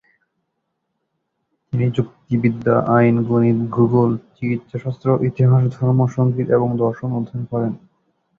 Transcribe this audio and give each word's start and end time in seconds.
তিনি 1.73 1.85
যুক্তিবিদ্যা, 1.91 2.75
আইন, 2.95 3.15
গণিত, 3.23 3.59
ভূগোল, 3.69 4.11
চিকিৎসাশাস্ত্র, 4.35 5.07
ইতিহাস, 5.23 5.63
ধর্ম, 5.75 5.99
সঙ্গীত 6.15 6.47
এবং 6.49 6.67
দর্শন 6.77 7.09
অধ্যয়ন 7.11 7.43
করেন। 7.51 7.71